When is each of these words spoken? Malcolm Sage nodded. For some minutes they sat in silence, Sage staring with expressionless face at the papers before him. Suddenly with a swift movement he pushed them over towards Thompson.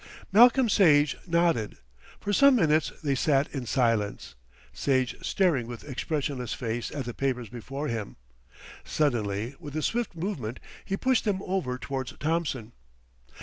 Malcolm 0.31 0.67
Sage 0.67 1.15
nodded. 1.27 1.77
For 2.19 2.33
some 2.33 2.55
minutes 2.55 2.91
they 3.03 3.13
sat 3.13 3.47
in 3.53 3.67
silence, 3.67 4.33
Sage 4.73 5.15
staring 5.23 5.67
with 5.67 5.87
expressionless 5.87 6.55
face 6.55 6.89
at 6.89 7.05
the 7.05 7.13
papers 7.13 7.49
before 7.49 7.87
him. 7.87 8.15
Suddenly 8.83 9.53
with 9.59 9.75
a 9.75 9.83
swift 9.83 10.15
movement 10.15 10.59
he 10.83 10.97
pushed 10.97 11.23
them 11.23 11.43
over 11.45 11.77
towards 11.77 12.13
Thompson. 12.17 12.71